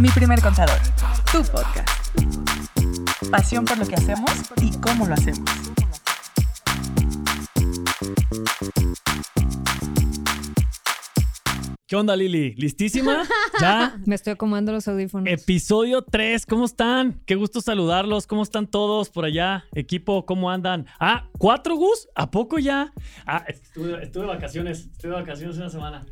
[0.00, 0.78] Mi primer contador,
[1.30, 2.16] tu podcast.
[3.30, 4.30] Pasión por lo que hacemos
[4.62, 5.50] y cómo lo hacemos.
[11.86, 12.54] ¿Qué onda, Lili?
[12.54, 13.24] ¿Listísima?
[13.60, 14.00] ¿Ya?
[14.06, 15.30] Me estoy acomodando los audífonos.
[15.30, 17.20] Episodio 3, ¿cómo están?
[17.26, 18.26] Qué gusto saludarlos.
[18.26, 19.66] ¿Cómo están todos por allá?
[19.74, 20.86] Equipo, ¿cómo andan?
[20.98, 22.08] Ah, ¿cuatro Gus?
[22.14, 22.94] ¿A poco ya?
[23.26, 24.86] Ah, estuve, estuve de vacaciones.
[24.92, 26.06] Estuve de vacaciones una semana.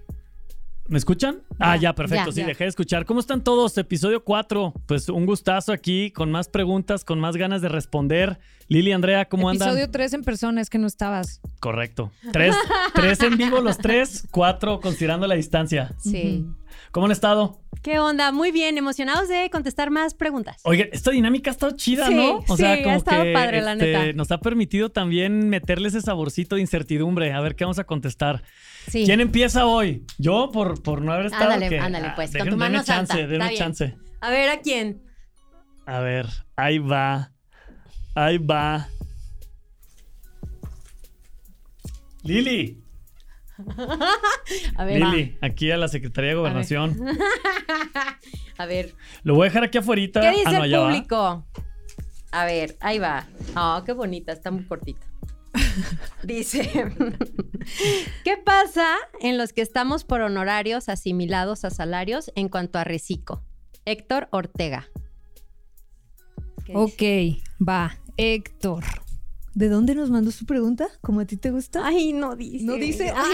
[0.89, 1.43] ¿Me escuchan?
[1.59, 2.31] ah, ya, perfecto.
[2.31, 2.47] ya, sí, ya.
[2.47, 3.05] dejé de escuchar.
[3.05, 3.77] ¿Cómo están todos?
[3.77, 4.73] Episodio 4.
[4.87, 8.39] Pues un gustazo aquí, con más preguntas, con más ganas de responder.
[8.69, 9.69] Lili, Andrea, ¿cómo andan?
[9.69, 11.43] Episodio 3 en persona, es que no estabas.
[11.61, 12.11] Correcto.
[12.33, 12.57] Tres,
[12.95, 15.95] tres en vivo los tres, cuatro considerando la distancia.
[15.99, 16.47] Sí.
[16.93, 17.61] ¿Cómo han estado?
[17.83, 18.33] ¿Qué onda?
[18.33, 20.61] Muy bien, emocionados de contestar más preguntas.
[20.65, 22.43] Oye, esta dinámica ha estado chida, Sí, ¿no?
[22.57, 24.13] sí, ha estado padre, la este, neta.
[24.15, 27.33] nos ha permitido también meterle ese saborcito de incertidumbre.
[27.33, 28.43] A ver qué vamos a contestar.
[28.89, 29.05] Sí.
[29.05, 30.05] ¿Quién empieza hoy?
[30.19, 31.51] Yo, por, por no haber estado.
[31.53, 33.97] Ándale, ándale, Ah, pues, con dejen- tu mano chance, denme chance.
[34.21, 35.03] A ver, ¿a quién?
[35.87, 37.33] A ver, ahí va.
[38.15, 38.89] Ahí va.
[42.25, 42.83] Lili,
[44.77, 46.97] A ver, Lili, aquí a la Secretaría de Gobernación.
[48.59, 48.95] a ver.
[49.23, 50.03] Lo voy a dejar aquí afuera.
[50.13, 50.87] ¿Qué dice Ah, no, el va.
[50.87, 51.47] público?
[52.31, 53.27] A ver, ahí va.
[53.57, 55.07] Oh, qué bonita, está muy cortita.
[56.23, 56.93] Dice,
[58.23, 63.43] ¿qué pasa en los que estamos por honorarios asimilados a salarios en cuanto a reciclo?
[63.87, 64.89] Héctor Ortega.
[66.75, 67.03] Ok,
[67.67, 67.97] va.
[68.19, 68.85] Héctor.
[69.55, 70.89] ¿De dónde nos mandó su pregunta?
[71.01, 71.85] ¿Cómo a ti te gusta?
[71.85, 72.65] Ay, no dice.
[72.65, 73.13] No dice.
[73.15, 73.25] Ah,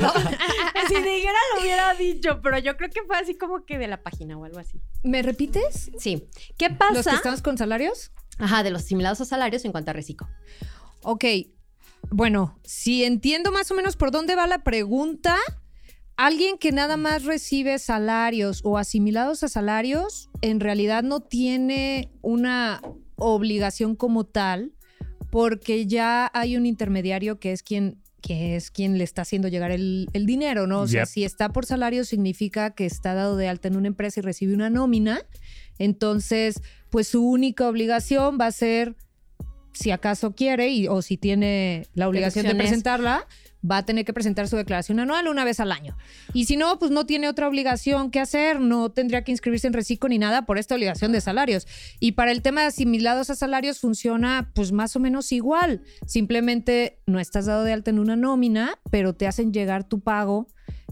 [0.00, 0.12] no,
[0.88, 4.02] si dijera lo hubiera dicho, pero yo creo que fue así como que de la
[4.02, 4.80] página o algo así.
[5.04, 5.90] ¿Me repites?
[5.98, 6.26] Sí.
[6.56, 7.10] ¿Qué ¿Los pasa?
[7.10, 8.10] que estamos con salarios?
[8.38, 10.28] Ajá, de los asimilados a salarios en cuanto a reciclo.
[11.02, 11.24] Ok.
[12.10, 15.36] Bueno, si entiendo más o menos por dónde va la pregunta,
[16.16, 22.80] alguien que nada más recibe salarios o asimilados a salarios, en realidad no tiene una
[23.16, 24.72] obligación como tal,
[25.30, 29.70] porque ya hay un intermediario que es quien que es quien le está haciendo llegar
[29.70, 30.80] el, el dinero, ¿no?
[30.80, 34.18] O sea, si está por salario significa que está dado de alta en una empresa
[34.18, 35.22] y recibe una nómina,
[35.78, 38.96] entonces, pues su única obligación va a ser
[39.72, 43.26] si acaso quiere y, o si tiene la obligación de presentarla,
[43.68, 45.96] va a tener que presentar su declaración anual una vez al año.
[46.32, 49.72] Y si no, pues no tiene otra obligación que hacer, no tendría que inscribirse en
[49.72, 51.66] reciclo ni nada por esta obligación de salarios.
[52.00, 55.82] Y para el tema de asimilados a salarios funciona pues más o menos igual.
[56.06, 60.48] Simplemente no estás dado de alta en una nómina, pero te hacen llegar tu pago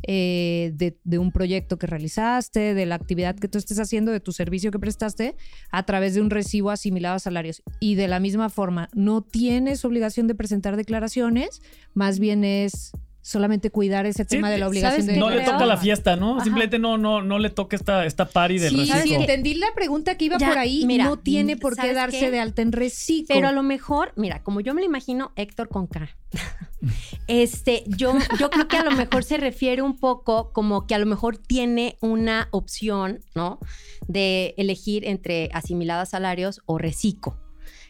[0.07, 4.21] eh, de, de un proyecto que realizaste, de la actividad que tú estés haciendo, de
[4.21, 5.37] tu servicio que prestaste,
[5.71, 7.63] a través de un recibo asimilado a salarios.
[7.81, 11.61] Y de la misma forma, no tienes obligación de presentar declaraciones,
[11.95, 12.93] más bien es
[13.27, 15.53] solamente cuidar ese tema de la obligación ¿sabes de No le creo?
[15.53, 16.37] toca la fiesta, ¿no?
[16.37, 16.45] Ajá.
[16.45, 19.03] Simplemente no, no, no le toca esta, esta party del Sí, reciclo.
[19.03, 21.95] si entendí la pregunta que iba Ya, por ahí, mira, no tiene por qué ¿sabes
[21.97, 22.31] darse qué?
[22.31, 23.35] de alta en reciclo.
[23.35, 26.09] Pero a lo mejor, mira, como yo me lo imagino, Héctor con K.
[27.27, 30.99] Este, yo, yo creo que a lo mejor se refiere un poco como que a
[30.99, 33.59] lo mejor tiene una opción, ¿no?
[34.07, 37.37] De elegir entre asimiladas salarios o reciclo.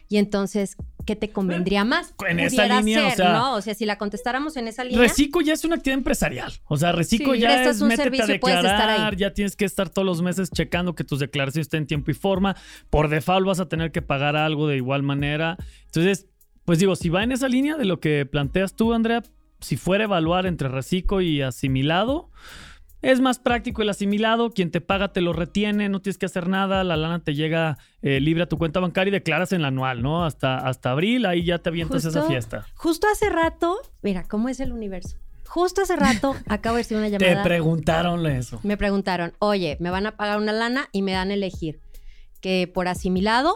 [0.09, 2.13] Y entonces, ¿qué te convendría más?
[2.29, 3.55] En esa línea, o sea- ¿no?
[3.55, 4.99] O sea, si la contestáramos en esa línea.
[5.01, 6.51] Reciclo ya es una actividad empresarial.
[6.65, 9.17] O sea, reciclo Sí, ya es un métete a servicio, estar declarar, ahí.
[9.17, 12.13] ya tienes que estar todos los meses checando que tus declaraciones estén en tiempo y
[12.13, 12.55] forma.
[12.89, 15.57] Por default vas a tener que pagar algo de igual manera.
[15.85, 16.27] Entonces,
[16.63, 19.23] pues digo, si va en esa línea de lo que planteas tú, Andrea,
[19.59, 22.29] si fuera a evaluar entre reciclo y asimilado,
[23.01, 26.47] es más práctico el asimilado, quien te paga te lo retiene, no tienes que hacer
[26.49, 29.67] nada, la lana te llega eh, libre a tu cuenta bancaria y declaras en la
[29.69, 30.25] anual, ¿no?
[30.25, 32.65] Hasta, hasta abril, ahí ya te avientas esa fiesta.
[32.75, 35.17] Justo hace rato, mira, ¿cómo es el universo?
[35.47, 37.43] Justo hace rato acabo de recibir una Te llamada.
[37.43, 38.59] preguntaron eso.
[38.63, 41.79] me preguntaron, oye, me van a pagar una lana y me dan a elegir
[42.41, 43.55] que por asimilado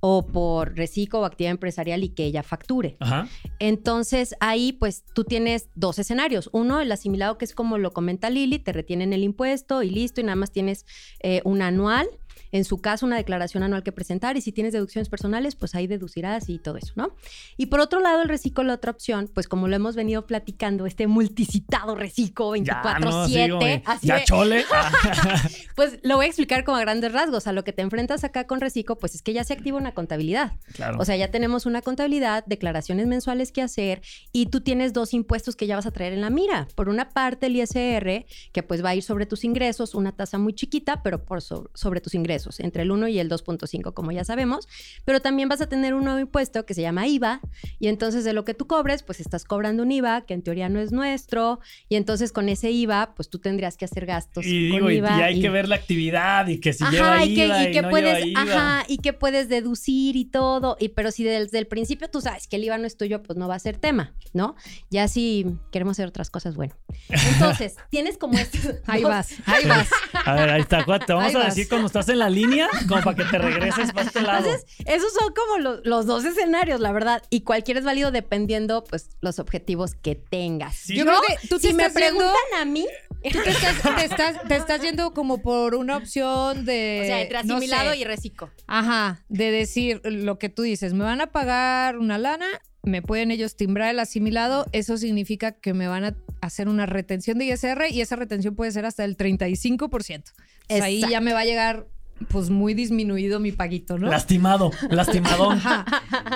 [0.00, 2.96] o por reciclo o actividad empresarial y que ella facture.
[3.00, 3.28] Ajá.
[3.58, 6.48] Entonces ahí pues tú tienes dos escenarios.
[6.52, 10.20] Uno, el asimilado que es como lo comenta Lili, te retienen el impuesto y listo
[10.20, 10.86] y nada más tienes
[11.20, 12.08] eh, un anual.
[12.52, 15.86] En su caso, una declaración anual que presentar y si tienes deducciones personales, pues ahí
[15.86, 17.14] deducirás y todo eso, ¿no?
[17.56, 20.86] Y por otro lado, el reciclo, la otra opción, pues como lo hemos venido platicando,
[20.86, 23.82] este multicitado reciclo 24-7, Ya, no, sí, güey.
[23.86, 24.64] así ya de- chole.
[25.76, 27.46] pues lo voy a explicar como a grandes rasgos.
[27.46, 29.92] A lo que te enfrentas acá con Recico, pues es que ya se activa una
[29.92, 30.52] contabilidad.
[30.74, 30.98] claro.
[30.98, 34.02] O sea, ya tenemos una contabilidad, declaraciones mensuales que hacer
[34.32, 36.68] y tú tienes dos impuestos que ya vas a traer en la mira.
[36.74, 40.38] Por una parte, el ISR, que pues va a ir sobre tus ingresos, una tasa
[40.38, 43.92] muy chiquita, pero por so- sobre tus ingresos ingresos, entre el 1 y el 2.5,
[43.92, 44.68] como ya sabemos,
[45.04, 47.40] pero también vas a tener un nuevo impuesto que se llama IVA,
[47.80, 50.68] y entonces de lo que tú cobres, pues estás cobrando un IVA que en teoría
[50.68, 54.70] no es nuestro, y entonces con ese IVA, pues tú tendrías que hacer gastos Y,
[54.70, 55.18] con digo, y- IVA.
[55.18, 57.64] y hay y- que ver la actividad y que si Ajá, lleva y que, IVA
[57.64, 58.54] y y que no puedes, lleva IVA.
[58.54, 62.46] ajá, y que puedes deducir y todo, y pero si desde el principio tú sabes
[62.46, 64.54] que el IVA no es tuyo, pues no va a ser tema, ¿no?
[64.90, 66.74] Ya si queremos hacer otras cosas, bueno.
[67.08, 69.88] Entonces, tienes como estos Ahí vas, ahí vas.
[70.24, 70.82] A ver, ahí está.
[70.84, 71.54] Juan, Te vamos Ahí a vas.
[71.54, 74.44] decir cuando estás en la línea, como para que te regreses para este lado.
[74.46, 78.84] Entonces, esos son como los, los dos escenarios, la verdad, y cualquiera es válido dependiendo,
[78.84, 80.76] pues, los objetivos que tengas.
[80.76, 80.96] Sí.
[80.96, 82.86] Yo creo que tú te si me yendo- preguntan a mí,
[83.22, 87.00] Tú te estás, te estás, te estás yendo como por una opción de.
[87.02, 88.50] o sea, entre no asimilado sé, y reciclo.
[88.66, 92.46] Ajá, de decir lo que tú dices, me van a pagar una lana,
[92.82, 97.36] me pueden ellos timbrar el asimilado, eso significa que me van a hacer una retención
[97.36, 100.08] de ISR y esa retención puede ser hasta el 35%.
[100.08, 100.32] Entonces,
[100.82, 101.86] ahí ya me va a llegar
[102.28, 104.08] pues muy disminuido mi paguito, ¿no?
[104.08, 105.58] Lastimado, lastimadón.
[105.58, 105.84] Ajá.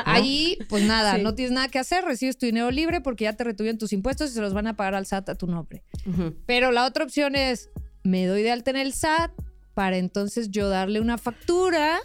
[0.07, 1.23] Ahí, pues nada, Sí.
[1.23, 4.31] no tienes nada que hacer, recibes tu dinero libre porque ya te retuvieron tus impuestos
[4.31, 5.83] y se los van a pagar al SAT a tu nombre.
[6.47, 7.71] Pero la otra opción es,
[8.03, 9.31] me doy de alta en el SAT
[9.75, 11.99] para entonces yo darle una factura.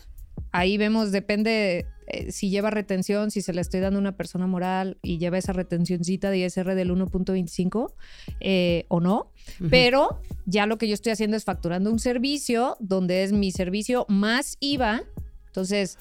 [0.51, 4.47] Ahí vemos, depende eh, si lleva retención, si se le estoy dando a una persona
[4.47, 7.93] moral y lleva esa retencioncita de ISR del 1.25
[8.39, 9.31] eh, o no.
[9.69, 14.05] Pero ya lo que yo estoy haciendo es facturando un servicio donde es mi servicio
[14.09, 15.03] más IVA.
[15.47, 15.97] Entonces,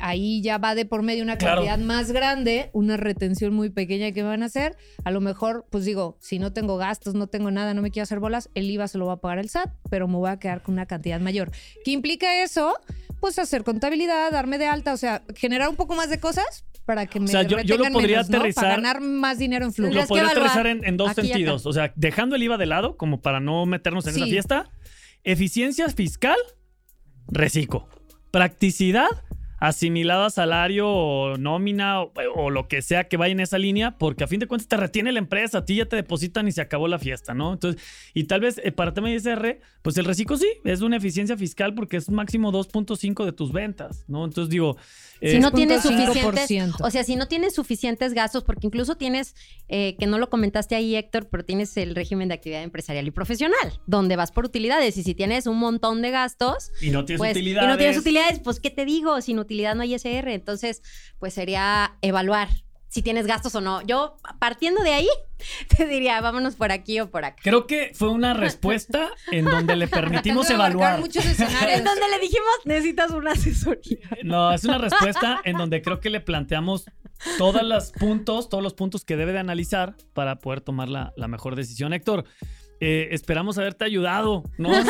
[0.00, 1.62] ahí ya va de por medio una Claro.
[1.62, 4.76] cantidad más grande, una retención muy pequeña que van a hacer.
[5.04, 8.02] A lo mejor, pues digo, si no tengo gastos, no tengo nada, no me quiero
[8.02, 10.38] hacer bolas, el IVA se lo va a pagar el SAT, pero me voy a
[10.38, 11.52] quedar con una cantidad mayor.
[11.84, 12.74] ¿Qué implica eso?
[13.22, 17.06] Pues hacer contabilidad, darme de alta, o sea, generar un poco más de cosas para
[17.06, 18.38] que me sea, yo- yo lo podría menos, ¿no?
[18.40, 19.94] aterrizar- Para ganar más dinero en flujo.
[19.94, 21.64] Lo podría aterrizar en, en dos sentidos.
[21.66, 24.70] O sea, dejando el IVA de lado, como para no meternos en esa fiesta.
[25.22, 26.36] Eficiencia fiscal,
[27.28, 27.88] reciclo.
[28.32, 29.06] Practicidad,
[29.62, 33.96] asimilado a salario o nómina o, o lo que sea que vaya en esa línea,
[33.96, 36.52] porque a fin de cuentas te retiene la empresa, a ti ya te depositan y
[36.52, 37.52] se acabó la fiesta, ¿no?
[37.52, 37.80] Entonces,
[38.12, 41.36] y tal vez eh, para tema de ISR, pues el reciclo sí, es una eficiencia
[41.36, 44.24] fiscal porque es máximo 2.5 de tus ventas, ¿no?
[44.24, 44.76] Entonces digo...
[45.24, 46.30] Si no tienes 6.5%.
[46.32, 49.36] suficientes, o sea, si no tienes suficientes gastos, porque incluso tienes,
[49.68, 53.12] eh, que no lo comentaste ahí, Héctor, pero tienes el régimen de actividad empresarial y
[53.12, 54.96] profesional, donde vas por utilidades.
[54.96, 57.68] Y si tienes un montón de gastos, y no tienes pues, utilidades.
[57.68, 59.20] y no tienes utilidades, pues, ¿qué te digo?
[59.20, 60.32] Sin utilidad no hay SR.
[60.32, 60.82] Entonces,
[61.18, 62.48] pues sería evaluar
[62.88, 63.80] si tienes gastos o no.
[63.82, 65.08] Yo, partiendo de ahí,
[65.76, 67.40] te diría, vámonos por aquí o por acá.
[67.42, 71.00] Creo que fue una respuesta en donde le permitimos evaluar.
[71.00, 73.98] muchos En donde le dijimos, necesitas una asesoría.
[74.24, 76.84] No, es una respuesta en donde creo que le planteamos
[77.38, 81.28] todos los puntos, todos los puntos que debe de analizar para poder tomar la, la
[81.28, 81.92] mejor decisión.
[81.92, 82.24] Héctor,
[82.84, 84.70] eh, esperamos haberte ayudado, ¿no?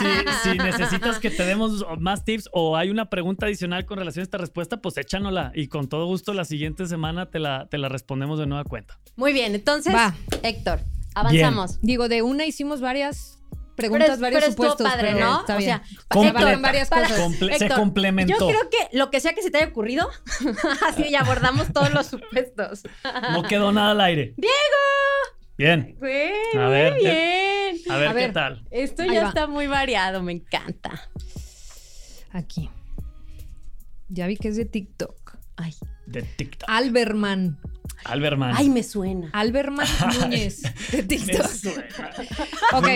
[0.00, 3.98] Si, si- si necesitas que te demos más tips o hay una pregunta adicional con
[3.98, 7.66] relación a esta respuesta, pues échanosla y con todo gusto la siguiente semana te la,
[7.70, 8.98] te la respondemos de nueva cuenta.
[9.16, 10.14] Muy bien, entonces, Va.
[10.42, 10.80] Héctor,
[11.14, 11.80] avanzamos.
[11.82, 13.36] Digo, de una hicimos varias
[13.76, 14.90] preguntas, varios pero estuvo supuestos.
[14.92, 15.40] padre, pero ¿no?
[15.40, 16.38] Está o sea, Completa.
[16.40, 17.20] Héctor, varias para- cosas.
[17.20, 18.38] Comple- se complementó.
[18.38, 20.08] Yo creo que lo que sea que se te haya ocurrido,
[20.88, 22.82] así ya abordamos todos los supuestos.
[23.32, 24.34] No quedó nada al aire.
[24.36, 24.54] ¡Diego!
[25.58, 25.94] Bien.
[25.98, 27.76] Güey, A ver, muy bien.
[27.88, 28.32] A ver, A qué ver.
[28.32, 28.64] tal.
[28.70, 31.08] Esto ya está muy variado, me encanta.
[32.32, 32.68] Aquí.
[34.08, 35.36] Ya vi que es de TikTok.
[35.56, 35.74] Ay,
[36.06, 36.68] De TikTok.
[36.68, 37.58] Alberman.
[38.04, 38.54] Alberman.
[38.56, 39.28] ay me suena.
[39.32, 39.86] Alberman
[40.20, 41.46] Núñez de Me TikTok.
[41.46, 41.84] suena.
[42.72, 42.86] Ok.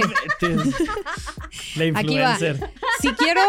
[1.76, 2.32] La Aquí va.
[2.32, 2.70] influencer.
[3.00, 3.40] Si quiero,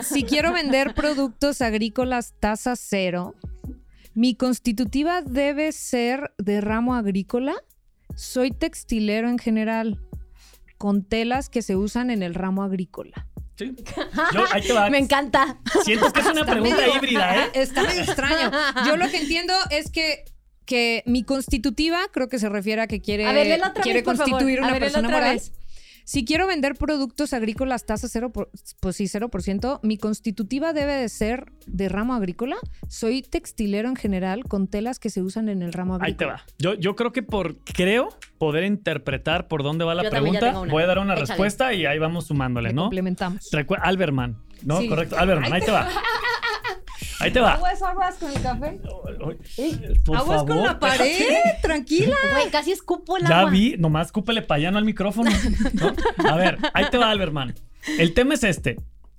[0.00, 3.34] si quiero vender productos agrícolas tasa cero,
[4.14, 7.54] mi constitutiva debe ser de ramo agrícola.
[8.16, 9.98] Soy textilero en general,
[10.78, 13.26] con telas que se usan en el ramo agrícola.
[13.56, 13.74] Sí.
[14.32, 14.88] Yo, ahí te va.
[14.90, 15.58] Me encanta.
[15.84, 17.50] Siento que es una Está pregunta medio- híbrida, ¿eh?
[17.54, 18.50] Está medio extraño.
[18.86, 20.24] Yo lo que entiendo es que,
[20.64, 24.58] que mi constitutiva, creo que se refiere a que quiere, A ver, quiere vez, constituir
[24.60, 25.34] A una ver, persona otra moral.
[25.36, 25.52] vez.
[26.04, 31.08] Si quiero vender productos agrícolas tasa cero, por- pues sí, 0%, mi constitutiva debe de
[31.08, 32.56] ser de ramo agrícola.
[32.88, 36.32] Soy textilero en general con telas que se usan en el ramo Ahí te agrícola.
[36.34, 36.42] va.
[36.58, 40.82] Yo, yo creo que por creo poder interpretar por dónde va la Yo pregunta, voy
[40.82, 41.26] a dar una Échale.
[41.28, 42.82] respuesta y ahí vamos sumándole, Le ¿no?
[42.82, 43.48] complementamos.
[43.52, 44.80] Recu- Alberman, ¿no?
[44.80, 44.88] Sí.
[44.88, 45.16] Correcto.
[45.18, 45.88] Alberman, ahí te va.
[47.22, 47.54] Ahí te va.
[47.54, 48.80] Aguas, aguas con el café.
[50.04, 50.48] Por Aguas favor.
[50.48, 51.26] con la pared,
[51.62, 52.16] tranquila.
[52.32, 53.50] Güey, casi escupo el Ya agua.
[53.50, 55.30] vi, nomás cúpele pa' allá, no al micrófono.
[55.74, 55.94] ¿no?
[56.28, 57.54] A ver, ahí te va, Alberman.
[57.98, 58.76] El tema es este.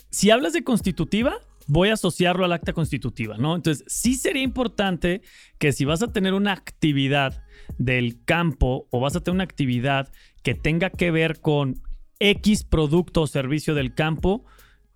[0.09, 3.55] Si hablas de constitutiva, voy a asociarlo al acta constitutiva, ¿no?
[3.55, 5.21] Entonces, sí sería importante
[5.57, 7.41] que si vas a tener una actividad
[7.77, 10.11] del campo o vas a tener una actividad
[10.43, 11.81] que tenga que ver con
[12.19, 14.45] X producto o servicio del campo,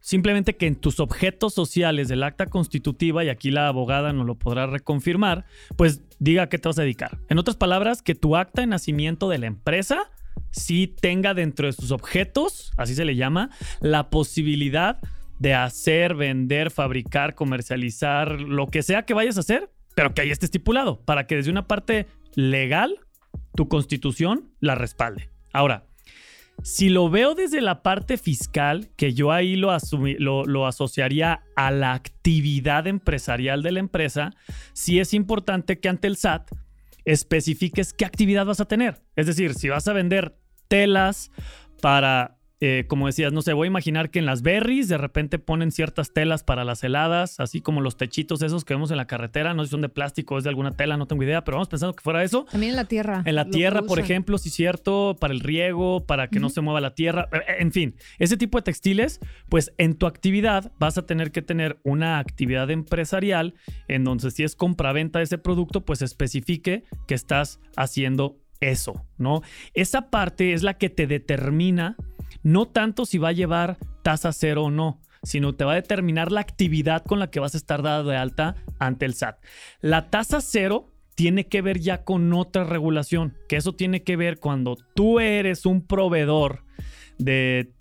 [0.08, 4.36] simplemente que en tus objetos sociales del acta constitutiva, y aquí la abogada nos lo
[4.36, 5.44] podrá reconfirmar,
[5.76, 7.20] pues diga a qué te vas a dedicar.
[7.28, 10.10] En otras palabras, que tu acta de nacimiento de la empresa
[10.50, 13.50] sí tenga dentro de sus objetos, así se le llama,
[13.82, 14.98] la posibilidad
[15.40, 20.32] de hacer, vender, fabricar, comercializar, lo que sea que vayas a hacer, pero que ahí
[20.32, 22.98] esté estipulado, para que desde una parte legal
[23.58, 25.32] tu constitución la respalde.
[25.52, 25.87] Ahora,
[26.64, 29.76] si lo veo desde la parte fiscal, que yo ahí lo,
[30.18, 34.32] lo, asociaría a la actividad empresarial de la empresa,
[34.74, 36.52] sí es importante que ante el SAT
[37.06, 39.02] especifiques qué actividad vas a tener.
[39.16, 40.38] Es decir, si vas a vender
[40.68, 41.32] telas
[41.82, 45.38] para eh, como decías, no sé, voy a imaginar que en las berries de repente
[45.38, 49.06] ponen ciertas telas para las heladas, así como los techitos esos que vemos en la
[49.06, 51.44] carretera, no sé si son de plástico o es de alguna tela, no tengo idea,
[51.44, 52.46] pero vamos pensando que fuera eso.
[52.52, 53.22] También en la tierra.
[53.26, 56.82] En la tierra, por ejemplo, sí cierto, para el riego, para que no se mueva
[56.82, 61.06] la tierra, eh, en fin, ese tipo de textiles, pues en tu actividad vas a
[61.06, 63.54] tener que tener una actividad empresarial
[63.88, 69.42] en donde si es compra-venta de ese producto, pues especifique que estás haciendo eso, ¿no?
[69.74, 71.96] Esa parte es la que te determina
[72.48, 76.32] no tanto si va a llevar tasa cero o no, sino te va a determinar
[76.32, 79.44] la actividad con la que vas a estar dado de alta ante el SAT.
[79.82, 84.40] La tasa cero tiene que ver ya con otra regulación, que eso tiene que ver
[84.40, 86.64] cuando tú eres un proveedor
[87.18, 87.74] de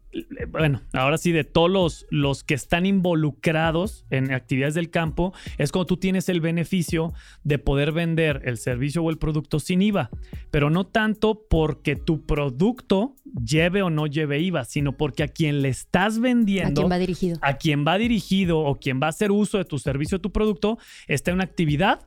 [0.48, 5.72] bueno, ahora sí, de todos los, los, que están involucrados en actividades del campo, es
[5.72, 7.12] cuando tú tienes el beneficio
[7.44, 10.10] de poder vender el servicio o el producto sin IVA,
[10.50, 15.62] pero no tanto porque tu producto lleve o no lleve IVA, sino porque a quien
[15.62, 19.10] le estás vendiendo, a quien va dirigido, a quien va dirigido o quien va a
[19.10, 22.00] hacer uso de tu servicio o tu producto, está en una actividad,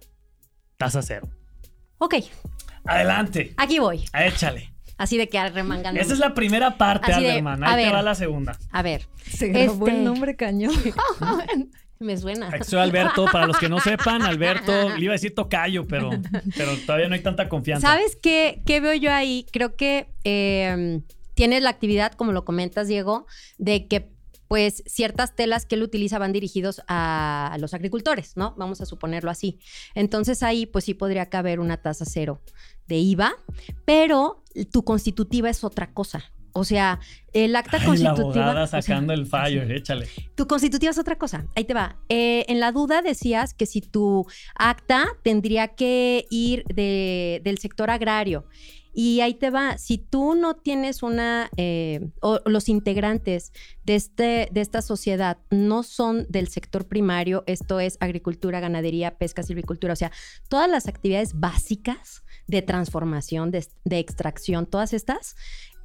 [0.78, 1.30] tasa cero.
[1.98, 2.16] Ok.
[2.86, 3.54] Adelante.
[3.58, 4.06] Aquí voy.
[4.14, 4.72] Échale.
[5.00, 6.00] Así de que remangando.
[6.00, 7.64] Esa es la primera parte, Alberman.
[7.64, 8.60] Ahí te va la segunda.
[8.70, 9.08] A ver.
[9.26, 10.74] Se grabó el este, nombre cañón.
[12.00, 12.52] Me suena.
[12.64, 16.10] Soy Alberto, para los que no sepan, Alberto, le iba a decir tocayo, pero,
[16.56, 17.88] pero todavía no hay tanta confianza.
[17.88, 19.46] ¿Sabes qué, qué veo yo ahí?
[19.54, 21.00] Creo que eh,
[21.34, 23.26] tienes la actividad, como lo comentas, Diego,
[23.58, 24.10] de que
[24.50, 28.56] pues ciertas telas que él utiliza van dirigidos a los agricultores, ¿no?
[28.58, 29.60] Vamos a suponerlo así.
[29.94, 32.42] Entonces ahí pues sí podría caber una tasa cero
[32.90, 33.32] de IVA,
[33.86, 36.34] pero tu constitutiva es otra cosa.
[36.54, 37.00] O sea,
[37.32, 38.54] el acta constitutiva.
[38.54, 40.08] La sacando el fallo, échale.
[40.36, 41.46] Tu constitutiva es otra cosa.
[41.56, 41.98] Ahí te va.
[42.10, 48.46] Eh, en la duda decías que si tu acta tendría que ir del sector agrario.
[48.92, 53.54] Y ahí te va, si tú no tienes una, eh, o los integrantes
[53.86, 59.44] de, este, de esta sociedad no son del sector primario, esto es agricultura, ganadería, pesca,
[59.44, 60.12] silvicultura, o sea,
[60.50, 65.36] todas las actividades básicas de transformación, de, de extracción, todas estas,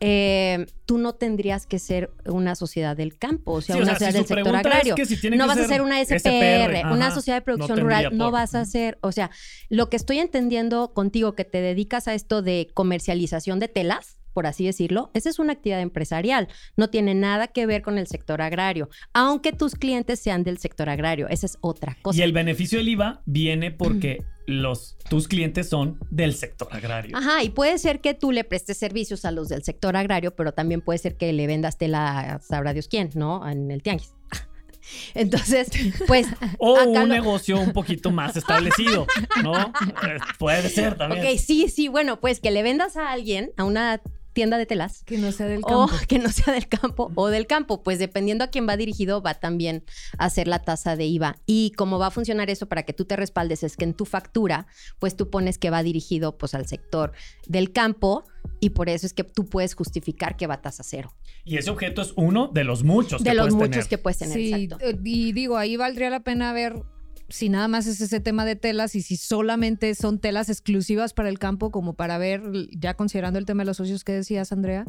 [0.00, 4.26] eh, tú no tendrías que ser una sociedad del campo, o sea, una sociedad del
[4.26, 4.94] sector agrario.
[5.36, 8.98] no vas a ser una SPR, una sociedad de producción rural, no vas a ser,
[9.02, 9.30] o sea,
[9.68, 14.46] lo que estoy entendiendo contigo que te dedicas a esto de comercialización de telas, por
[14.46, 18.42] así decirlo, esa es una actividad empresarial, no tiene nada que ver con el sector
[18.42, 22.18] agrario, aunque tus clientes sean del sector agrario, esa es otra cosa.
[22.18, 27.16] Y el beneficio del IVA viene porque los, tus clientes son del sector agrario.
[27.16, 30.52] Ajá, y puede ser que tú le prestes servicios a los del sector agrario, pero
[30.52, 33.48] también puede ser que le vendas tela a sabrá Dios quién, ¿no?
[33.48, 34.12] En el tianguis.
[35.14, 35.68] Entonces,
[36.06, 36.26] pues.
[36.58, 39.06] o un negocio un poquito más establecido,
[39.42, 39.54] ¿no?
[39.56, 41.24] Eh, puede ser también.
[41.24, 44.02] Ok, sí, sí, bueno, pues que le vendas a alguien, a una
[44.34, 45.02] tienda de telas.
[45.04, 45.84] Que no sea del campo.
[45.84, 47.82] O que no sea del campo o del campo.
[47.82, 49.84] Pues dependiendo a quién va dirigido, va también
[50.18, 51.36] a hacer la tasa de IVA.
[51.46, 54.04] Y cómo va a funcionar eso para que tú te respaldes es que en tu
[54.04, 54.66] factura,
[54.98, 57.12] pues tú pones que va dirigido pues al sector
[57.46, 58.24] del campo
[58.60, 61.14] y por eso es que tú puedes justificar que va a tasa cero.
[61.44, 64.34] Y ese objeto es uno de los muchos de los muchos que puedes tener.
[64.34, 64.68] Sí,
[65.04, 66.82] y digo, ahí valdría la pena ver
[67.28, 71.28] si nada más es ese tema de telas y si solamente son telas exclusivas para
[71.28, 74.84] el campo, como para ver, ya considerando el tema de los socios que decías, Andrea,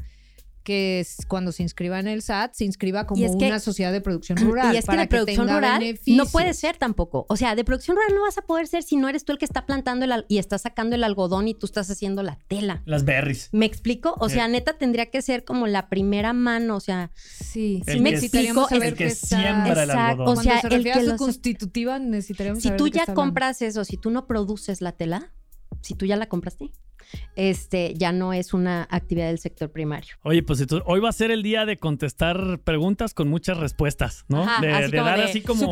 [0.66, 4.66] que cuando se inscriba en el SAT, se inscriba como una sociedad de producción rural.
[4.76, 7.26] Y es que de producción rural no puede ser tampoco.
[7.30, 9.38] O sea, de producción rural no vas a poder ser si no eres tú el
[9.38, 12.82] que está plantando el y está sacando el algodón y tú estás haciendo la tela.
[12.86, 13.50] Las berries.
[13.52, 14.16] ¿Me explico?
[14.20, 16.76] O sea, neta tendría que ser como la primera mano.
[16.76, 17.84] O sea, sí.
[17.88, 18.68] sí me explico.
[18.72, 20.38] El que siembra el algodón.
[20.38, 24.26] O sea, el que lo constitutiva necesitaríamos Si tú ya compras eso, si tú no
[24.26, 25.32] produces la tela,
[25.86, 26.72] si tú ya la compraste,
[27.36, 30.16] este, ya no es una actividad del sector primario.
[30.24, 34.48] Oye, pues hoy va a ser el día de contestar preguntas con muchas respuestas, ¿no?
[34.62, 35.72] de, dar así como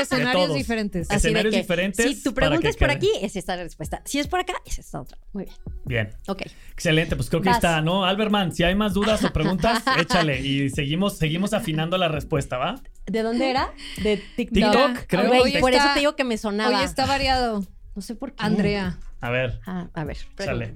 [0.00, 1.10] escenarios diferentes.
[1.10, 2.06] escenarios diferentes.
[2.06, 4.00] Si tu pregunta es por aquí, es esta la respuesta.
[4.04, 5.18] Si es por acá, es esta otra.
[5.32, 5.56] Muy bien.
[5.84, 6.10] Bien.
[6.28, 6.42] Ok.
[6.72, 8.04] Excelente, pues creo que está, ¿no?
[8.04, 12.80] Alberman, si hay más dudas o preguntas, échale y seguimos, seguimos afinando la respuesta, ¿va?
[13.06, 13.72] ¿De dónde era?
[14.02, 14.54] De TikTok.
[14.54, 15.32] TikTok, creo.
[15.32, 16.78] Hoy por está- eso te digo que me sonaba.
[16.78, 17.64] Hoy está variado.
[17.96, 18.44] No sé por qué.
[18.44, 18.98] Andrea.
[19.20, 20.16] A ver, Ah, a ver.
[20.38, 20.74] sale.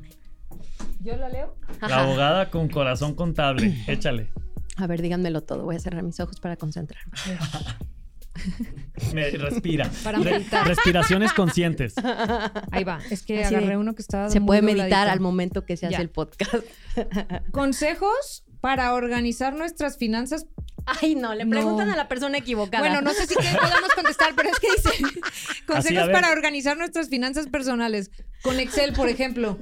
[1.01, 1.57] ¿Yo la leo?
[1.81, 3.75] La abogada con corazón contable.
[3.89, 4.31] Échale.
[4.77, 5.65] A ver, díganmelo todo.
[5.65, 7.13] Voy a cerrar mis ojos para concentrarme.
[9.15, 9.91] Me- respira.
[10.03, 10.67] Para Re- meditar.
[10.67, 11.95] respiraciones conscientes.
[12.71, 12.99] Ahí va.
[13.11, 15.13] Es que Así agarré uno que estaba Se puede meditar dobladito.
[15.13, 16.01] al momento que se hace Ya.
[16.01, 16.65] el podcast.
[17.53, 20.47] Consejos para organizar nuestras finanzas.
[20.87, 21.51] Ay, no, le No.
[21.51, 22.81] preguntan a la persona equivocada.
[22.87, 24.91] Bueno, no sé si que podamos contestar, pero es que dice
[25.67, 28.11] consejos para organizar nuestras finanzas personales.
[28.43, 29.59] Con Excel, por ejemplo.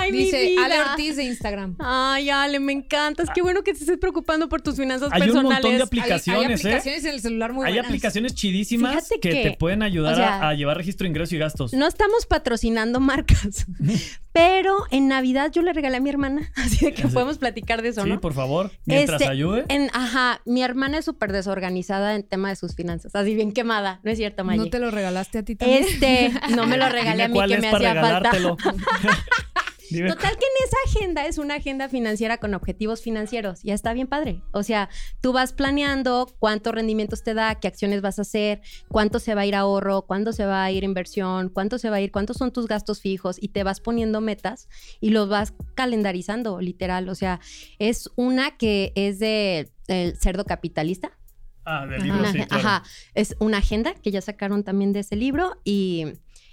[0.00, 0.64] Ay, mi Dice vida.
[0.64, 1.76] Ale Ortiz de Instagram.
[1.78, 3.28] Ay, Ale, me encantas.
[3.34, 5.52] Qué bueno que te estés preocupando por tus finanzas Hay un personales.
[5.54, 6.74] montón de Hay- aplicaciones, hay, ¿eh?
[6.74, 7.86] aplicaciones en el celular muy Hay buenas.
[7.88, 11.32] aplicaciones chidísimas que, que, te pueden ayudar o sea, a, a llevar registro de ingresos
[11.34, 11.72] y gastos.
[11.72, 13.66] No estamos patrocinando marcas,
[14.32, 17.88] pero en Navidad yo le regalé a mi hermana, así de que podemos platicar de
[17.90, 18.20] eso, sí, ¿no?
[18.20, 18.70] por favor.
[18.86, 19.64] Mientras Este, ayude.
[19.68, 24.00] En, ajá, mi hermana es súper desorganizada en tema de sus finanzas, así bien quemada,
[24.04, 24.58] ¿no es cierto, Maye?
[24.58, 25.84] ¿No te lo regalaste a ti también?
[25.84, 28.30] Este, no me lo regalé Dime a mí cuál que es me para hacía falta.
[29.90, 33.62] Total que en esa agenda es una agenda financiera con objetivos financieros.
[33.62, 34.42] Ya está bien padre.
[34.52, 34.88] O sea,
[35.20, 39.42] tú vas planeando cuántos rendimientos te da, qué acciones vas a hacer, cuánto se va
[39.42, 42.36] a ir ahorro, cuánto se va a ir inversión, cuánto se va a ir, cuántos
[42.36, 44.68] son tus gastos fijos y te vas poniendo metas
[45.00, 47.08] y los vas calendarizando, literal.
[47.08, 47.40] O sea,
[47.78, 51.19] es una que es de el cerdo capitalista.
[51.70, 52.68] Ah, del libro, sí, claro.
[52.68, 52.82] Ajá,
[53.14, 56.06] es una agenda que ya sacaron también de ese libro y,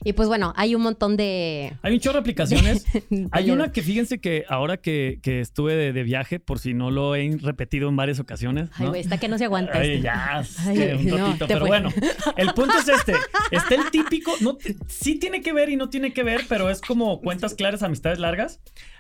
[0.03, 1.73] y pues bueno, hay un montón de...
[1.81, 2.85] Hay un chorro de aplicaciones.
[3.31, 6.91] Hay una que fíjense que ahora que, que estuve de, de viaje, por si no
[6.91, 8.69] lo he repetido en varias ocasiones.
[8.75, 9.77] Ay, güey, está que no se aguanta.
[9.77, 10.01] Ay, este.
[10.03, 11.69] ya, Ay, un ratito, pero fue.
[11.69, 11.89] bueno,
[12.37, 13.13] el punto es este,
[13.51, 14.57] está el típico, no,
[14.87, 18.19] sí tiene que ver y no tiene que ver, pero es como cuentas claras, amistades
[18.19, 18.59] largas.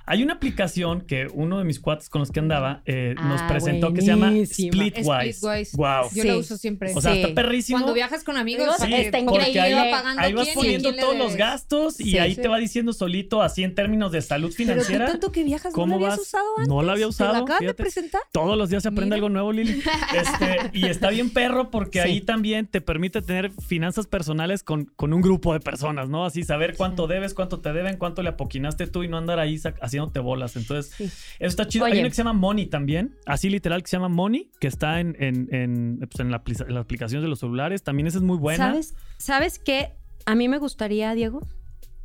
[0.09, 3.47] Hay una aplicación que uno de mis cuates con los que andaba eh, nos Ah,
[3.49, 4.31] presentó que se llama.
[4.45, 5.33] Splitwise.
[5.33, 5.75] Splitwise.
[5.77, 6.09] Wow.
[6.13, 6.27] Yo Sí.
[6.27, 6.93] la uso siempre.
[6.95, 7.21] O sea, Sí.
[7.21, 7.77] está perrísimo.
[7.79, 9.59] Cuando viajas con amigos, Sí, que- está increíble.
[9.61, 12.41] ahí vas quién poniendo quién todos los gastos y Sí, ahí sí.
[12.41, 15.05] te va diciendo solito, así en términos de salud Pero financiera.
[15.07, 16.27] tanto que viajas, ¿Cómo ¿no la habías vas?
[16.27, 16.67] usado antes?
[16.69, 18.21] No la había ¿Te usado, la acabas de presentar?
[18.31, 19.15] Todos los días se aprende Mira.
[19.17, 19.81] algo nuevo, Lili.
[20.15, 22.07] Este, y está bien perro porque Sí.
[22.07, 26.25] ahí también te permite tener finanzas personales con, con un grupo de personas, ¿no?
[26.25, 29.55] Así saber cuánto debes, cuánto te deben, cuánto le apoquinaste tú y no andar ahí
[29.55, 30.55] sac- haciéndote bolas.
[30.55, 31.03] Entonces, Sí.
[31.05, 31.85] eso está chido.
[31.85, 34.99] Hay una que se llama Money también, así literal que se llama Money, que está
[34.99, 37.83] en, en, en, pues, en la en las aplicaciones de los celulares.
[37.83, 38.67] También esa es muy buena.
[38.69, 39.93] ¿Sabes, ¿Sabes qué?
[40.25, 41.47] A mí me gustaría, Diego.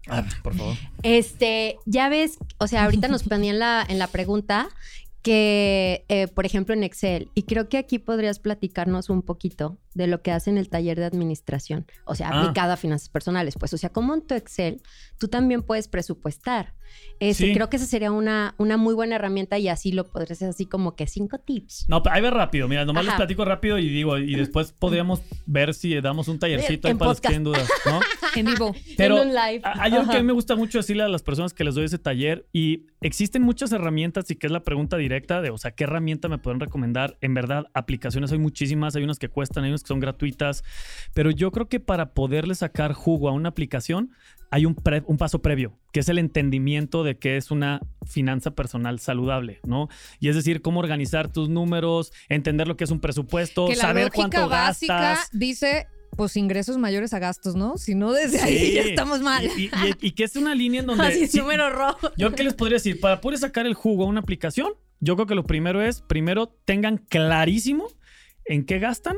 [0.09, 0.77] Ah, por favor.
[1.03, 4.69] Este, ya ves, o sea, ahorita nos ponían la, en la pregunta
[5.23, 10.07] que, eh, por ejemplo, en Excel, y creo que aquí podrías platicarnos un poquito de
[10.07, 12.41] lo que hace en el taller de administración, o sea, Ah.
[12.43, 14.81] aplicado a finanzas personales, pues, o sea, como en tu Excel,
[15.19, 16.75] tú también puedes presupuestar.
[17.21, 17.55] Este, Sí.
[17.55, 20.67] Creo que esa sería una, una muy buena herramienta y así lo podrías hacer así
[20.67, 21.87] como que cinco tips.
[21.89, 22.69] No, ahí va rápido.
[22.69, 26.89] Mira, nomás les platico rápido y digo, y después podríamos ver si damos un tallercito
[26.89, 28.01] ahí En para los que dudas, ¿no?
[28.37, 28.75] En vivo.
[28.99, 29.61] Pero En un live.
[29.65, 31.85] hay algo que a mí me gusta mucho decirle a las personas que les doy
[31.85, 35.71] ese taller y existen muchas herramientas y que es la pregunta directa de, o sea,
[35.73, 37.17] ¿qué herramienta me pueden recomendar?
[37.23, 40.65] En verdad, aplicaciones hay muchísimas, hay unas que cuestan, hay unas que son gratuitas,
[41.15, 44.11] pero yo creo que para poderle sacar jugo a una aplicación
[44.51, 48.51] hay un, pre- un paso previo, que es el entendimiento de que es una finanza
[48.51, 49.89] personal saludable, ¿no?
[50.21, 53.83] Y es decir, cómo organizar tus números, entender lo que es un presupuesto, Que la
[53.83, 55.31] saber cuánto básica gastas.
[55.33, 55.87] dice,
[56.19, 57.79] pues ingresos mayores a gastos, ¿no?
[57.79, 59.47] Si no, desde ahí ya estamos mal.
[59.57, 61.07] Y, y- y- y que es una línea en donde...
[61.07, 62.11] Así, sí, número rojo.
[62.19, 65.27] Yo qué les podría decir, para poder sacar el jugo a una aplicación, yo creo
[65.27, 67.89] que lo primero es, primero tengan clarísimo
[68.45, 69.17] en qué gastan,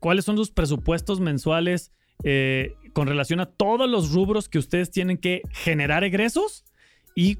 [0.00, 1.92] cuáles son sus presupuestos mensuales
[2.24, 6.64] eh, con relación a todos los rubros que ustedes tienen que generar egresos
[7.14, 7.38] y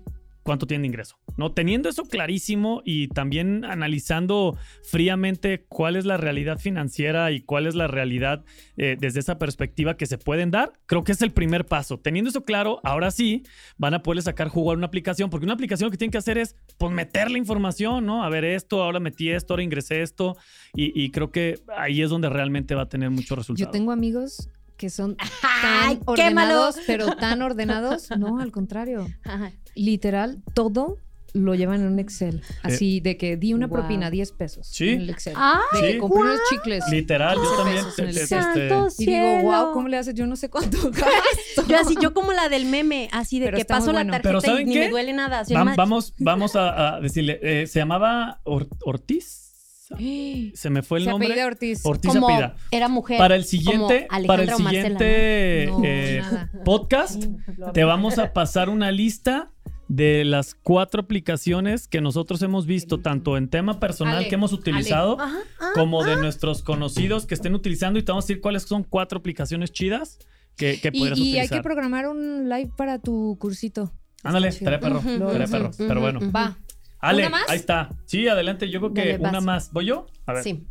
[0.49, 1.19] cuánto tienen de ingreso.
[1.37, 1.53] ¿no?
[1.53, 7.75] Teniendo eso clarísimo y también analizando fríamente cuál es la realidad financiera y cuál es
[7.75, 8.47] la realidad
[8.79, 11.99] eh, desde esa perspectiva que se pueden dar, creo que es el primer paso.
[11.99, 13.43] Teniendo eso claro, ahora sí
[13.77, 16.19] van a poder sacar jugo a una aplicación, porque una aplicación lo que tienen que
[16.19, 18.25] hacer es pues meter la información, ¿no?
[18.25, 20.35] A ver esto, ahora metí esto, ahora ingresé esto
[20.75, 23.67] y, y creo que ahí es donde realmente va a tener mucho resultado.
[23.67, 25.17] Yo tengo amigos que son
[25.63, 26.63] Ay, tan quémalo.
[26.63, 28.09] ordenados, pero tan ordenados.
[28.17, 29.07] No, al contrario.
[29.25, 29.53] Ajá.
[29.75, 30.97] Literal, todo
[31.35, 32.41] lo llevan en un Excel.
[32.63, 33.77] Así de que di una Wow.
[33.77, 34.67] propina, 10 pesos.
[34.67, 34.89] Sí.
[34.89, 35.35] En el Excel.
[35.37, 35.99] ¡Ay, de que Sí.
[35.99, 36.85] compré unos chicles.
[36.91, 37.77] Literal, yo 15 también.
[37.85, 38.39] pesos en el te- te- Excel.
[38.39, 40.15] este, ¡Santo Y digo, wow, ¿cómo le haces?
[40.15, 41.67] Yo no sé cuánto gasto.
[41.69, 44.39] Yo así, yo como la del meme, así de Pero que paso la tarjeta Pero
[44.39, 44.81] y ¿saben ni qué?
[44.81, 45.43] me duele nada.
[45.77, 49.48] Vamos, vamos a, a decirle, eh, se llamaba Or- Ortiz.
[50.55, 51.29] Se me fue el Se nombre.
[51.29, 51.81] apellida Ortiz.
[51.85, 52.57] Ortiz como apellida.
[52.71, 53.19] era mujer.
[53.19, 55.81] Para el siguiente, para el siguiente ¿no?
[55.85, 56.23] Eh,
[56.65, 57.25] podcast,
[57.73, 59.51] te vamos a pasar una lista
[59.89, 64.53] de las cuatro aplicaciones que nosotros hemos visto, tanto en tema personal Ale, que hemos
[64.53, 67.99] utilizado, Ajá, ah, como de nuestros conocidos que estén utilizando.
[67.99, 70.19] Y te vamos a decir cuáles son cuatro aplicaciones chidas
[70.57, 71.59] que, que podrías y hay utilizar.
[71.59, 73.93] que programar un live para tu cursito.
[74.23, 75.71] Ándale, estaría perro, ujú, perro.
[75.79, 76.21] Pero bueno.
[76.33, 76.59] Va.
[77.01, 77.49] Ale, ¿Una más?
[77.49, 77.91] ahí está.
[78.07, 78.69] Sí, adelante.
[78.71, 79.31] Yo creo que Dale, vas.
[79.31, 79.73] una más.
[79.73, 80.07] ¿Voy yo?
[80.27, 80.43] A ver.
[80.43, 80.67] Sí.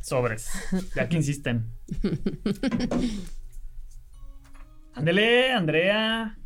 [0.00, 0.48] Sobres.
[0.94, 1.66] Ya que insisten.
[4.94, 6.36] Ándele, Andrea.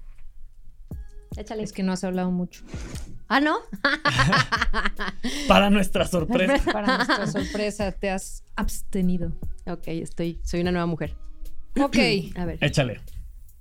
[1.36, 1.62] Échale.
[1.62, 2.62] Es que no has hablado mucho.
[3.28, 3.56] Ah, ¿no?
[5.48, 6.62] Para nuestra sorpresa.
[6.72, 9.32] Para nuestra sorpresa, te has abstenido.
[9.66, 11.16] ok, estoy, soy una nueva mujer.
[11.80, 11.96] Ok.
[12.36, 13.00] A ver, Échale.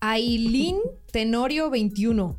[0.01, 0.77] Aileen
[1.11, 2.37] Tenorio 21.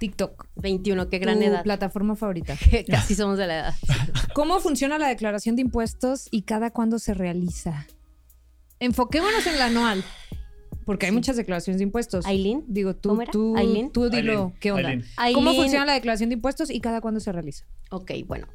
[0.00, 0.48] TikTok.
[0.56, 1.62] 21, qué gran tu edad.
[1.62, 2.56] plataforma favorita.
[2.88, 3.74] Casi somos de la edad.
[4.34, 7.86] ¿Cómo funciona la declaración de impuestos y cada cuándo se realiza?
[8.80, 10.04] Enfoquémonos en la anual.
[10.86, 12.26] Porque hay muchas declaraciones de impuestos.
[12.26, 12.64] Aileen.
[12.66, 13.30] Digo, tú, ¿Cómo era?
[13.30, 13.92] tú, Aileen.
[13.92, 14.88] tú dilo, Aileen, ¿qué onda?
[15.18, 15.34] Aileen.
[15.34, 17.66] ¿Cómo funciona la declaración de impuestos y cada cuándo se realiza?
[17.90, 18.48] Ok, bueno.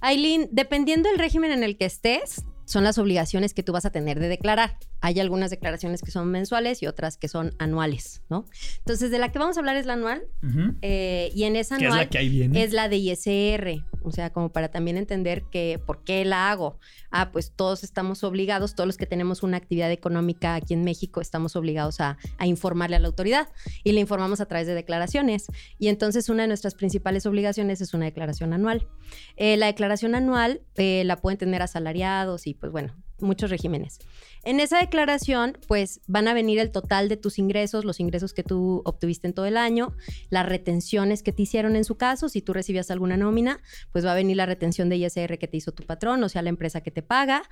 [0.00, 3.90] Aileen, dependiendo del régimen en el que estés, son las obligaciones que tú vas a
[3.90, 4.76] tener de declarar.
[5.06, 8.46] Hay algunas declaraciones que son mensuales y otras que son anuales, ¿no?
[8.78, 10.22] Entonces, de la que vamos a hablar es la anual.
[10.42, 10.76] Ujú.
[10.80, 12.62] eh, y en esa Que es anual la que ahí viene.
[12.62, 16.78] es la de ISR, o sea, como para también entender que por qué la hago.
[17.10, 21.20] Ah, pues todos estamos obligados, todos los que tenemos una actividad económica aquí en México,
[21.20, 23.48] estamos obligados a, a informarle a la autoridad
[23.84, 25.46] y le informamos a través de declaraciones.
[25.78, 28.88] Y entonces una de nuestras principales obligaciones es una declaración anual.
[29.36, 33.98] Eh, la declaración anual eh, la pueden tener asalariados y pues bueno, muchos regímenes.
[34.44, 38.42] En esa declaración, pues van a venir el total de tus ingresos, los ingresos que
[38.42, 39.96] tú obtuviste en todo el año,
[40.30, 43.60] las retenciones que te hicieron en su caso, si tú recibías alguna nómina,
[43.92, 46.42] pues va a venir la retención de ISR que te hizo tu patrón, o sea,
[46.42, 47.42] la empresa que te paga.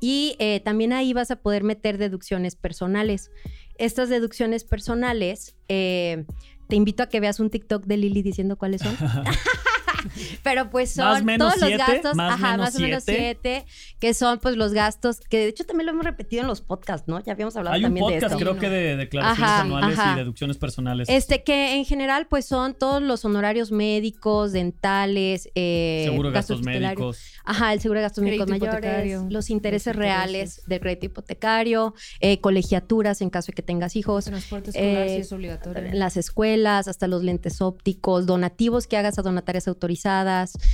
[0.00, 3.30] Y eh, también ahí vas a poder meter deducciones personales.
[3.78, 6.24] Estas deducciones personales, eh,
[6.68, 8.96] te invito a que veas un TikTok de Lili diciendo cuáles son.
[10.42, 13.04] Pero pues son Más menos todos siete, los gastos, más ajá, menos más o menos
[13.04, 13.66] siete.
[13.98, 17.08] que son pues los gastos, que de hecho también lo hemos repetido en los podcasts,
[17.08, 17.22] ¿no?
[17.24, 18.38] Ya habíamos hablado Hay un también de podcast, esto.
[18.44, 20.12] creo que de declaraciones Ajá, anuales ajá.
[20.12, 21.08] y deducciones personales.
[21.08, 26.98] Este, que en general, pues son todos los honorarios médicos, dentales, eh, Seguro gastos hospitalarios.
[26.98, 27.18] médicos.
[27.44, 32.40] Ajá, el seguro de gastos médicos mayores, los intereses los reales del crédito hipotecario, eh,
[32.40, 35.90] colegiaturas en caso de que tengas hijos, Transporte escolar eh, sí es obligatorio.
[35.92, 39.85] las escuelas, hasta los lentes ópticos, donativos que hagas a donatarias autorizadas,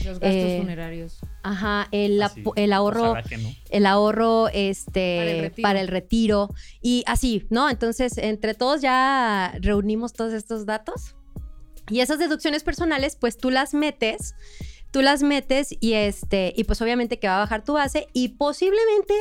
[0.05, 1.19] Los gastos eh, funerarios.
[1.43, 3.51] ajá, el, Así, apo- el ahorro no.
[3.71, 5.63] el ahorro este Para el retiro.
[5.63, 6.49] para el retiro
[6.81, 7.69] y así, ¿no?
[7.71, 11.15] Entonces, entre todos ya reunimos todos estos datos
[11.91, 14.35] y esas deducciones personales, pues tú las metes,
[14.93, 18.29] tú las metes y este y pues obviamente que va a bajar tu base y
[18.29, 19.15] posiblemente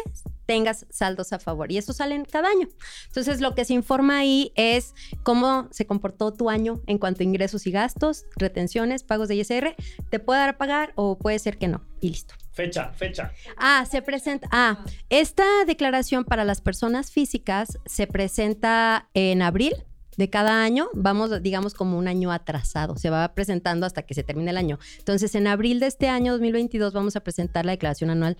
[0.46, 2.68] tengas saldos a favor y eso salen cada año.
[3.08, 7.24] Entonces, lo que se informa ahí es cómo se comportó tu año en cuanto a
[7.24, 9.76] ingresos y gastos, retenciones, pagos de ISR,
[10.10, 12.36] te puede dar a pagar o puede ser que no y listo.
[12.52, 13.32] Fecha, fecha.
[13.56, 14.50] Ah, se presenta.
[14.52, 19.74] Ah, esta declaración para las personas físicas se presenta en abril
[20.18, 20.90] de cada año.
[20.94, 22.96] Vamos, digamos, como un año atrasado.
[22.98, 24.78] Se va presentando hasta que se termine el año.
[25.00, 28.38] Entonces, en abril de este año 2022 vamos a presentar la declaración anual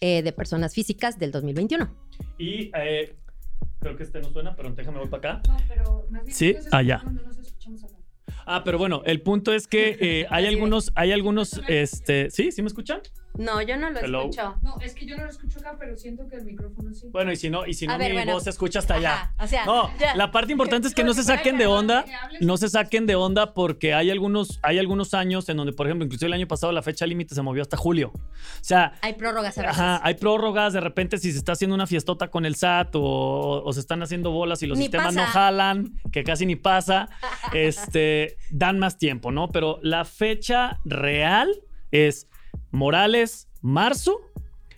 [0.00, 1.88] eh, de personas físicas del 2021.
[2.38, 3.16] Y eh,
[3.80, 5.42] creo que este no suena, pero déjame voy para acá.
[5.48, 6.96] No, pero más bien Sí, allá.
[6.96, 8.00] escuchan cuando nos escuchamos hablar.
[8.46, 12.52] Ah, pero bueno, el punto es que eh, hay algunos, hay algunos, este, ¿sí?
[12.52, 13.00] ¿Sí me escuchan?
[13.36, 14.20] No, yo no lo Hello.
[14.22, 14.54] escucho.
[14.62, 17.08] No, es que yo no lo escucho acá, pero siento que el micrófono sí.
[17.10, 18.34] Bueno, y si no, y si no, ver, mi bueno.
[18.34, 19.12] voz se escucha hasta allá.
[19.12, 20.14] Ajá, o sea, No, ya.
[20.14, 22.04] la parte importante es que no se saquen de onda,
[22.40, 26.04] no se saquen de onda porque hay algunos, hay algunos años en donde, por ejemplo,
[26.04, 28.12] inclusive el año pasado la fecha límite se movió hasta julio.
[28.14, 28.20] O
[28.60, 29.78] sea, hay prórrogas a veces.
[29.78, 33.62] Ajá, hay prórrogas, de repente si se está haciendo una fiestota con el SAT o,
[33.64, 37.08] o se están haciendo bolas y los Ni sistemas no jalan, que casi ni pasa,
[37.52, 39.48] este, dan más tiempo, ¿no?
[39.50, 41.48] Pero la fecha real
[41.90, 42.28] es
[42.74, 44.20] Morales, marzo,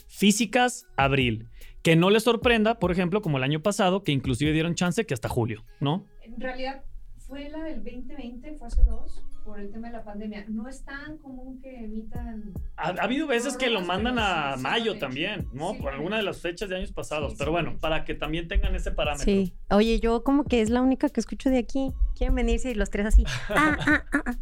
[0.06, 1.48] físicas, abril.
[1.82, 5.14] Que no les sorprenda, por ejemplo, como el año pasado, que inclusive dieron chance que
[5.14, 6.04] hasta julio, ¿no?
[6.20, 6.84] En realidad
[7.16, 10.44] fue la del 2020, fue hace dos, por el tema de la pandemia.
[10.48, 12.52] No es tan común que emitan.
[12.76, 15.72] Ha, ha habido veces que lo mandan a mayo también, ¿no?
[15.72, 17.32] Sí, Por alguna de las fechas de años pasados.
[17.32, 19.24] Sí, Pero bueno, para que también tengan ese parámetro.
[19.24, 19.54] Sí.
[19.70, 21.94] Oye, yo como que es la única que escucho de aquí.
[22.14, 23.24] Quieren venirse y los tres así.
[23.48, 24.34] Ah, ah, ah, ah.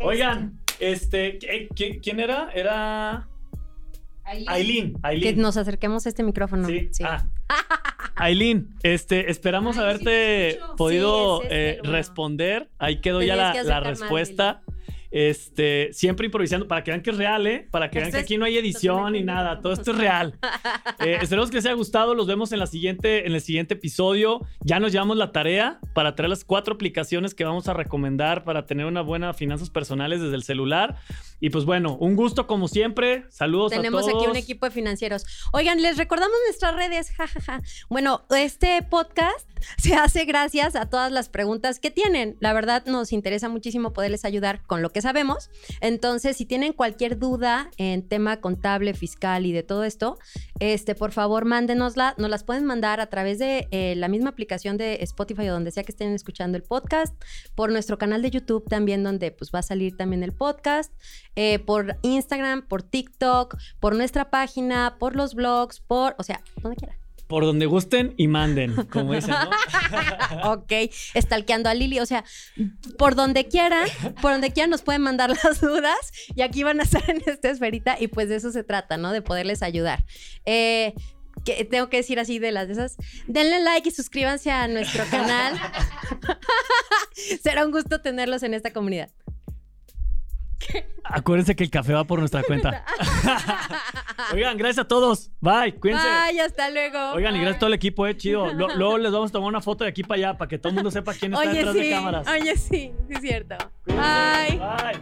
[0.00, 2.50] Oigan, este, ¿qué- qué- ¿quién era?
[2.54, 3.28] Era.
[4.24, 4.94] Aileen.
[5.20, 6.66] Que nos acerquemos a este micrófono.
[6.68, 6.88] Sí.
[6.92, 7.04] Sí.
[7.06, 7.26] Ah.
[8.16, 11.92] Aileen, este, esperamos Ay, haberte podido Sí, es este, eh, bueno.
[11.96, 12.70] responder.
[12.78, 14.62] Ahí quedó ya la, más, respuesta.
[15.12, 17.68] Este, siempre improvisando para que vean que es real, ¿eh?
[17.70, 19.60] Para que vean Esto que aquí no hay edición ni nada.
[19.60, 20.38] Todo esto es real.
[21.00, 22.14] Eh, esperemos que les haya gustado.
[22.14, 24.40] Los vemos en, la siguiente, en el siguiente episodio.
[24.60, 28.66] Ya nos llevamos la tarea para traer las cuatro aplicaciones que vamos a recomendar para
[28.66, 30.96] tener una buena finanzas personales desde el celular.
[31.42, 33.24] Y pues bueno, un gusto como siempre.
[33.28, 34.22] Saludos Tenemos a todos.
[34.22, 35.26] aquí un equipo de financieros.
[35.52, 37.62] Oigan, les recordamos nuestras redes, jajaja.
[37.90, 42.36] Bueno, este podcast se hace gracias a todas las preguntas que tienen.
[42.38, 45.50] La verdad, nos interesa muchísimo poderles ayudar con lo que sabemos.
[45.80, 50.18] Entonces, si tienen cualquier duda en tema contable, fiscal y de todo esto,
[50.60, 52.14] este, por favor, mándenosla.
[52.18, 55.72] Nos las pueden mandar a través de eh, la misma aplicación de Spotify o donde
[55.72, 57.20] sea que estén escuchando el podcast,
[57.56, 60.92] por nuestro canal de YouTube también, donde pues va a salir también el podcast,
[61.36, 66.76] eh, por Instagram, por TikTok, por nuestra página, por los blogs, por, o sea, donde
[66.76, 66.96] quiera.
[67.26, 70.52] Por donde gusten y manden, como dicen, ¿no?
[70.52, 70.72] ok,
[71.14, 72.24] estalqueando a Lili, o sea,
[72.98, 73.88] por donde quieran,
[74.20, 77.48] por donde quieran nos pueden mandar las dudas y aquí van a estar en esta
[77.48, 79.12] esferita y pues de eso se trata, ¿no?
[79.12, 80.04] De poderles ayudar.
[80.44, 80.92] Eh,
[81.44, 82.96] que tengo que decir así de las de esas.
[83.26, 85.58] Denle like y suscríbanse a nuestro canal.
[87.42, 89.10] Será un gusto tenerlos en esta comunidad.
[91.04, 92.84] Acuérdense que el café va por nuestra cuenta.
[94.32, 95.30] Oigan, gracias a todos.
[95.40, 96.06] Bye, cuídense.
[96.06, 97.12] Bye, hasta luego.
[97.12, 98.52] Oigan, y gracias a todo el equipo, eh, chido.
[98.52, 100.68] Lo- luego les vamos a tomar una foto de aquí para allá para que todo
[100.70, 102.28] el mundo sepa quién está Oye, detrás sí, de cámaras.
[102.28, 103.56] oye, sí, sí es cierto.
[103.84, 104.08] Cuídense.
[104.48, 104.58] Bye.
[104.58, 105.00] Bye.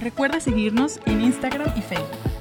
[0.00, 2.33] Recuerda seguirnos en Instagram y Facebook.